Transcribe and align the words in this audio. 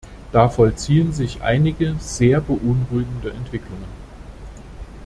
Da 0.31 0.49
vollziehen 0.49 1.13
sich 1.13 1.43
einige 1.43 1.95
sehr 1.99 2.41
beunruhigende 2.41 3.31
Entwicklungen. 3.33 3.85